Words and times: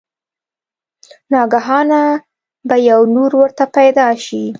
ناګهانه 1.31 2.03
به 2.67 2.75
يو 2.89 3.01
نُور 3.13 3.31
ورته 3.41 3.65
پېدا 3.75 4.07
شي 4.25 4.43